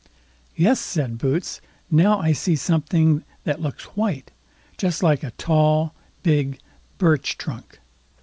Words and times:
"Yes", 0.55 0.79
said 0.79 1.19
Boots; 1.19 1.61
"now 1.91 2.17
I 2.19 2.31
see 2.31 2.55
something 2.55 3.23
that 3.43 3.61
looks 3.61 3.83
white—just 3.95 5.03
like 5.03 5.21
a 5.23 5.29
tall, 5.37 5.93
big 6.23 6.57
birch 6.97 7.37
trunk." 7.37 7.77